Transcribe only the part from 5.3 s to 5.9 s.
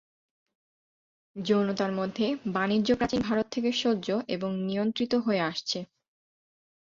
আসছে।